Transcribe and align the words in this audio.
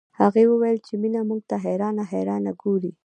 هغې 0.19 0.43
وويل 0.51 0.77
چې 0.87 0.93
مينه 1.01 1.21
موږ 1.29 1.41
ته 1.49 1.55
حيرانه 1.63 2.03
حيرانه 2.11 2.51
ګوري 2.61 2.91